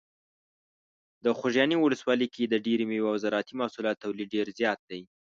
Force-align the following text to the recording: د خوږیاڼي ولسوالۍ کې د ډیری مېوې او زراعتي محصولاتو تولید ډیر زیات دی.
د 1.23 1.25
خوږیاڼي 1.37 1.77
ولسوالۍ 1.79 2.27
کې 2.35 2.43
د 2.47 2.55
ډیری 2.65 2.85
مېوې 2.91 3.09
او 3.11 3.15
زراعتي 3.23 3.53
محصولاتو 3.61 4.01
تولید 4.03 4.27
ډیر 4.35 4.47
زیات 4.59 4.79
دی. 4.89 5.01